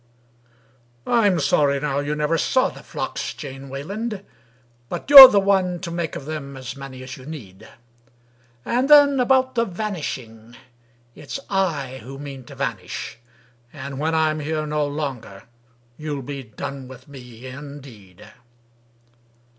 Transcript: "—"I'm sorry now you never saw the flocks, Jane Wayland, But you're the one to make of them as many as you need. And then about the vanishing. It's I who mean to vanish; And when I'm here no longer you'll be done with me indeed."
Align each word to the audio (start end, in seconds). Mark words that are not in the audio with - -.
"—"I'm 1.05 1.39
sorry 1.39 1.79
now 1.79 1.99
you 1.99 2.15
never 2.15 2.35
saw 2.35 2.69
the 2.69 2.81
flocks, 2.81 3.35
Jane 3.35 3.69
Wayland, 3.69 4.23
But 4.89 5.07
you're 5.11 5.27
the 5.27 5.39
one 5.39 5.79
to 5.81 5.91
make 5.91 6.15
of 6.15 6.25
them 6.25 6.57
as 6.57 6.75
many 6.75 7.03
as 7.03 7.17
you 7.17 7.25
need. 7.27 7.67
And 8.65 8.89
then 8.89 9.19
about 9.19 9.53
the 9.53 9.63
vanishing. 9.63 10.57
It's 11.13 11.39
I 11.51 11.99
who 12.01 12.17
mean 12.17 12.45
to 12.45 12.55
vanish; 12.55 13.19
And 13.71 13.99
when 13.99 14.15
I'm 14.15 14.39
here 14.39 14.65
no 14.65 14.87
longer 14.87 15.43
you'll 15.97 16.23
be 16.23 16.41
done 16.41 16.87
with 16.87 17.07
me 17.07 17.45
indeed." 17.45 18.25